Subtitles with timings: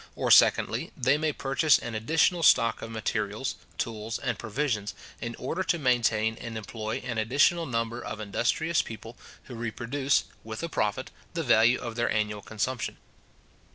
[0.15, 5.61] or, secondly, they may purchase an additional stock of materials, tools, and provisions, in order
[5.61, 11.11] to maintain and employ an additional number of industrious people, who reproduce, with a profit,
[11.35, 12.97] the value of their annual consumption.